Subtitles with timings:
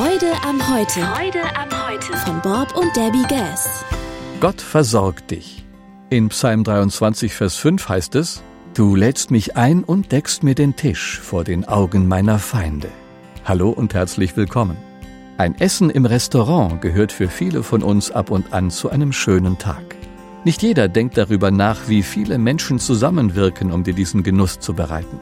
[0.00, 1.00] Freude am Heute.
[1.00, 2.16] Freude am Heute.
[2.24, 3.84] Von Bob und Debbie Gass.
[4.40, 5.66] Gott versorgt dich.
[6.08, 8.42] In Psalm 23, Vers 5 heißt es,
[8.72, 12.88] Du lädst mich ein und deckst mir den Tisch vor den Augen meiner Feinde.
[13.44, 14.78] Hallo und herzlich willkommen.
[15.36, 19.58] Ein Essen im Restaurant gehört für viele von uns ab und an zu einem schönen
[19.58, 19.96] Tag.
[20.44, 25.20] Nicht jeder denkt darüber nach, wie viele Menschen zusammenwirken, um dir diesen Genuss zu bereiten.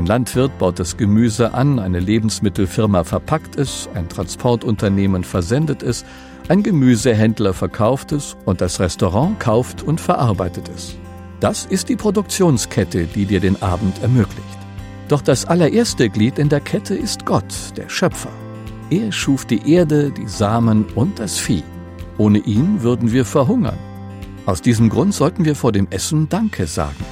[0.00, 6.06] Ein Landwirt baut das Gemüse an, eine Lebensmittelfirma verpackt es, ein Transportunternehmen versendet es,
[6.48, 10.96] ein Gemüsehändler verkauft es und das Restaurant kauft und verarbeitet es.
[11.40, 14.58] Das ist die Produktionskette, die dir den Abend ermöglicht.
[15.08, 18.32] Doch das allererste Glied in der Kette ist Gott, der Schöpfer.
[18.88, 21.62] Er schuf die Erde, die Samen und das Vieh.
[22.16, 23.78] Ohne ihn würden wir verhungern.
[24.46, 27.04] Aus diesem Grund sollten wir vor dem Essen Danke sagen.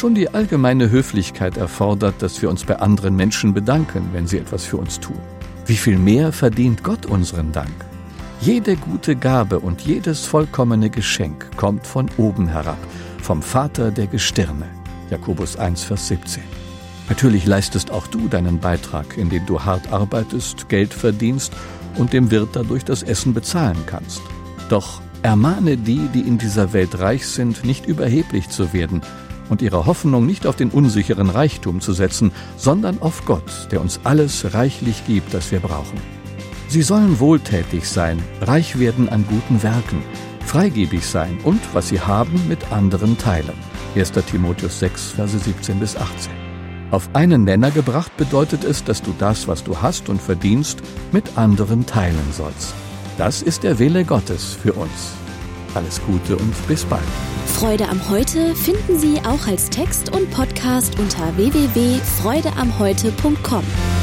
[0.00, 4.64] Schon die allgemeine Höflichkeit erfordert, dass wir uns bei anderen Menschen bedanken, wenn sie etwas
[4.64, 5.18] für uns tun.
[5.66, 7.68] Wie viel mehr verdient Gott unseren Dank?
[8.40, 12.78] Jede gute Gabe und jedes vollkommene Geschenk kommt von oben herab,
[13.20, 14.70] vom Vater der Gestirne.
[15.10, 16.44] Jakobus 1, Vers 17.
[17.10, 21.52] Natürlich leistest auch du deinen Beitrag, indem du hart arbeitest, Geld verdienst
[21.98, 24.22] und dem Wirt dadurch das Essen bezahlen kannst.
[24.70, 29.02] Doch ermahne die, die in dieser Welt reich sind, nicht überheblich zu werden
[29.50, 34.00] und ihre Hoffnung nicht auf den unsicheren Reichtum zu setzen, sondern auf Gott, der uns
[34.04, 36.00] alles reichlich gibt, das wir brauchen.
[36.68, 40.02] Sie sollen wohltätig sein, reich werden an guten Werken,
[40.46, 43.52] freigebig sein und, was sie haben, mit anderen teilen.
[43.96, 44.12] 1.
[44.12, 46.32] Timotheus 6, Verse 17 bis 18.
[46.92, 50.80] Auf einen Nenner gebracht bedeutet es, dass du das, was du hast und verdienst,
[51.12, 52.74] mit anderen teilen sollst.
[53.18, 55.12] Das ist der Wille Gottes für uns.
[55.74, 57.02] Alles Gute und bis bald.
[57.60, 63.99] Freude am Heute finden Sie auch als Text und Podcast unter www.freudeamheute.com.